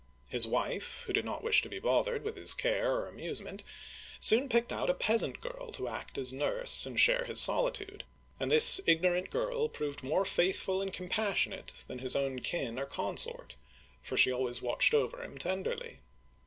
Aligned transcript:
His 0.31 0.47
wife, 0.47 1.03
who 1.05 1.13
did 1.13 1.25
not 1.25 1.43
wish 1.43 1.61
to 1.61 1.69
he 1.69 1.77
bothered 1.77 2.23
with 2.23 2.35
his 2.35 2.55
care 2.55 2.95
or 2.95 3.07
amusement, 3.07 3.63
soon 4.19 4.49
picked 4.49 4.73
out 4.73 4.89
a 4.89 4.95
peasant 4.95 5.39
girl 5.41 5.71
to 5.73 5.87
act 5.87 6.17
as 6.17 6.33
nurse 6.33 6.87
and 6.87 6.99
share 6.99 7.25
his 7.25 7.39
solitude, 7.39 8.03
and 8.39 8.49
this 8.49 8.81
ignorant 8.87 9.29
girl 9.29 9.69
proved 9.69 10.01
more 10.01 10.25
faithful 10.25 10.81
and 10.81 10.91
compassionate 10.91 11.85
than 11.87 11.99
his 11.99 12.15
own 12.15 12.39
kin 12.39 12.79
or 12.79 12.87
consort, 12.87 13.55
for 14.01 14.17
she 14.17 14.31
always 14.31 14.59
watched 14.59 14.95
over 14.95 15.23
him 15.23 15.37
tenderly. 15.37 15.99